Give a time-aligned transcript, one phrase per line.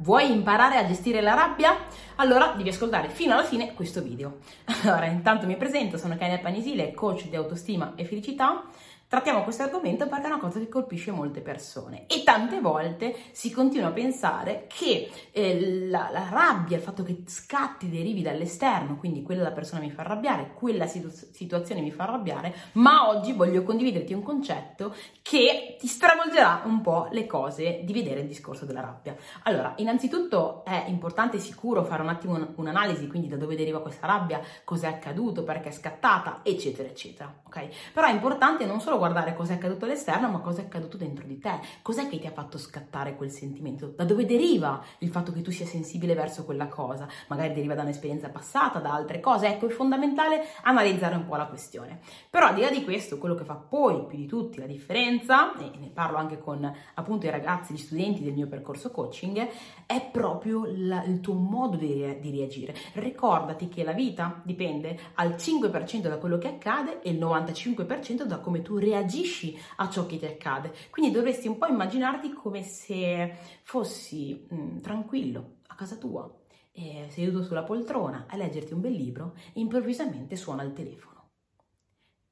[0.00, 1.76] Vuoi imparare a gestire la rabbia?
[2.16, 4.38] Allora devi ascoltare fino alla fine questo video.
[4.84, 8.62] Allora, intanto mi presento, sono Kania Panisile, coach di autostima e felicità
[9.08, 13.50] Trattiamo questo argomento perché è una cosa che colpisce molte persone e tante volte si
[13.50, 19.22] continua a pensare che eh, la, la, rabbia, il fatto che scatti derivi dall'esterno, quindi
[19.22, 24.12] quella persona mi fa arrabbiare, quella situ- situazione mi fa arrabbiare, ma oggi voglio condividerti
[24.12, 29.16] un concetto che ti stravolgerà un po' le cose di vedere il discorso della rabbia.
[29.44, 33.80] Allora, innanzitutto è importante e sicuro fare un attimo un, un'analisi, quindi da dove deriva
[33.80, 37.68] questa rabbia, cos'è accaduto, perché è scattata, eccetera, eccetera, ok?
[37.94, 41.26] Però è importante non solo guardare cosa è accaduto all'esterno, ma cosa è accaduto dentro
[41.26, 41.60] di te.
[41.80, 43.86] Cos'è che ti ha fatto scattare quel sentimento?
[43.86, 47.08] Da dove deriva il fatto che tu sia sensibile verso quella cosa?
[47.28, 49.46] Magari deriva da un'esperienza passata, da altre cose.
[49.46, 52.00] Ecco, è fondamentale analizzare un po' la questione.
[52.28, 55.56] Però al di là di questo, quello che fa poi più di tutti la differenza,
[55.56, 59.48] e ne parlo anche con appunto i ragazzi, gli studenti del mio percorso coaching,
[59.86, 62.74] è proprio la, il tuo modo di, di reagire.
[62.94, 68.38] Ricordati che la vita dipende al 5% da quello che accade e il 95% da
[68.38, 70.72] come tu reagisci reagisci a ciò che ti accade.
[70.90, 76.32] Quindi dovresti un po' immaginarti come se fossi mh, mm, tranquillo a casa tua,
[76.72, 81.16] eh, seduto sulla poltrona a leggerti un bel libro e improvvisamente suona il telefono.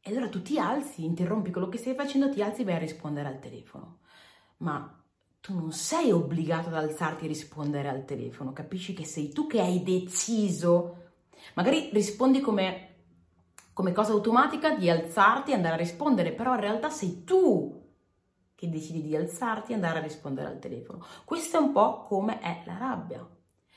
[0.00, 2.78] E allora tu ti alzi, interrompi quello che stai facendo, ti alzi e vai a
[2.78, 3.98] rispondere al telefono.
[4.58, 5.02] Ma
[5.40, 9.60] tu non sei obbligato ad alzarti e rispondere al telefono, capisci che sei tu che
[9.60, 11.10] hai deciso.
[11.54, 12.95] Magari rispondi come
[13.76, 17.84] come cosa automatica di alzarti e andare a rispondere, però in realtà sei tu
[18.54, 21.04] che decidi di alzarti e andare a rispondere al telefono.
[21.26, 23.28] Questo è un po' come è la rabbia.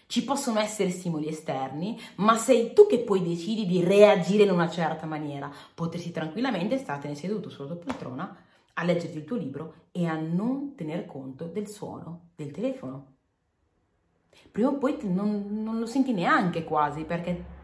[0.08, 4.70] Ci possono essere stimoli esterni, ma sei tu che poi decidi di reagire in una
[4.70, 5.52] certa maniera.
[5.76, 8.38] Potresti tranquillamente startene seduto sulla tua poltrona
[8.76, 13.16] a leggerti il tuo libro e a non tener conto del suono del telefono.
[14.50, 17.58] Prima o poi non, non lo senti neanche quasi perché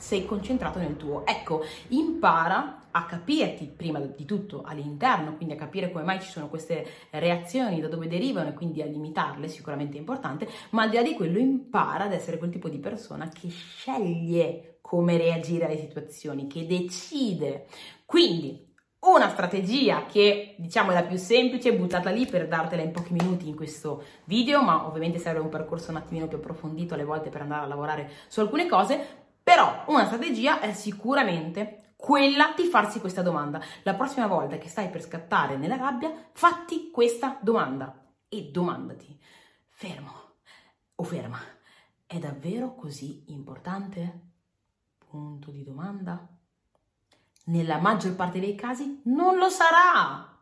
[0.00, 1.24] sei concentrato nel tuo.
[1.26, 6.48] Ecco, impara a capirti prima di tutto all'interno, quindi a capire come mai ci sono
[6.48, 10.96] queste reazioni, da dove derivano e quindi a limitarle, sicuramente è importante, ma al di
[10.96, 15.78] là di quello impara ad essere quel tipo di persona che sceglie come reagire alle
[15.78, 17.66] situazioni, che decide.
[18.04, 18.68] Quindi
[19.00, 23.48] una strategia che diciamo è la più semplice, buttata lì per dartela in pochi minuti
[23.48, 27.42] in questo video, ma ovviamente serve un percorso un attimino più approfondito alle volte per
[27.42, 33.20] andare a lavorare su alcune cose, però una strategia è sicuramente quella di farsi questa
[33.20, 33.60] domanda.
[33.82, 39.20] La prossima volta che stai per scattare nella rabbia, fatti questa domanda e domandati,
[39.68, 40.34] fermo
[40.94, 41.40] o ferma,
[42.06, 44.20] è davvero così importante?
[44.98, 46.28] Punto di domanda.
[47.46, 50.39] Nella maggior parte dei casi non lo sarà.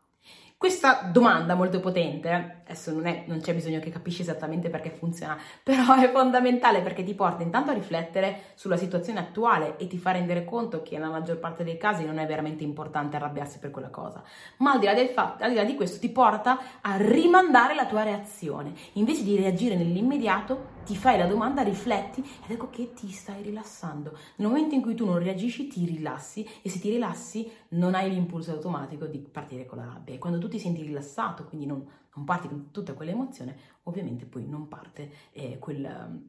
[0.59, 5.39] Questa domanda molto potente, adesso non, è, non, c'è bisogno che capisci esattamente perché funziona,
[5.63, 10.11] però è fondamentale perché ti porta intanto a riflettere sulla situazione attuale e ti fa
[10.11, 13.91] rendere conto che nella maggior parte dei casi non è veramente importante arrabbiarsi per quella
[13.91, 14.21] cosa,
[14.57, 17.77] ma al di là, del fatto, al di, là di questo ti porta a rimandare
[17.77, 22.95] la tua reazione, invece di reagire nell'immediato ti fai la domanda, rifletti ed ecco che
[22.95, 24.17] ti stai rilassando.
[24.37, 28.09] Nel momento in cui tu non reagisci, ti rilassi e se ti rilassi non hai
[28.09, 30.15] l'impulso automatico di partire con la rabbia.
[30.15, 34.47] E quando tu ti senti rilassato, quindi non, non parti con tutta quell'emozione, ovviamente poi
[34.49, 36.23] non parte eh, quel,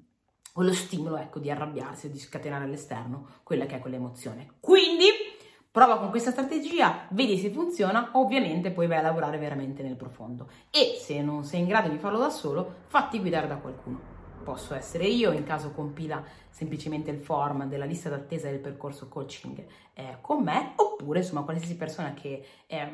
[0.51, 4.55] quello stimolo ecco, di arrabbiarsi o di scatenare all'esterno quella che è quell'emozione.
[4.59, 5.05] Quindi
[5.71, 10.49] prova con questa strategia, vedi se funziona, ovviamente poi vai a lavorare veramente nel profondo.
[10.69, 14.73] E se non sei in grado di farlo da solo, fatti guidare da qualcuno posso
[14.73, 20.17] essere io, in caso compila semplicemente il form della lista d'attesa del percorso coaching eh,
[20.22, 22.89] con me, oppure insomma qualsiasi persona che eh,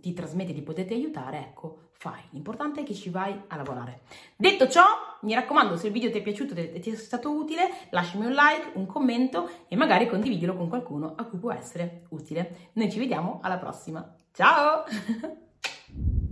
[0.00, 2.20] ti trasmette di poterti aiutare, ecco, fai.
[2.30, 4.00] L'importante è che ci vai a lavorare.
[4.36, 4.84] Detto ciò,
[5.22, 8.32] mi raccomando, se il video ti è piaciuto e ti è stato utile, lasciami un
[8.32, 12.70] like, un commento e magari condividilo con qualcuno a cui può essere utile.
[12.74, 14.14] Noi ci vediamo alla prossima.
[14.32, 14.84] Ciao!